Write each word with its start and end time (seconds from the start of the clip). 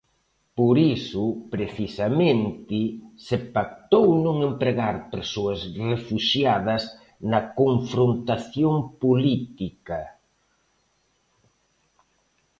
Por 0.57 0.75
iso, 0.97 1.25
precisamente, 1.53 2.79
se 3.25 3.37
pactou 3.55 4.07
non 4.25 4.37
empregar 4.49 4.95
persoas 5.13 5.59
refuxiadas 5.91 6.83
na 7.31 7.41
confrontación 7.61 8.73
política. 9.03 10.01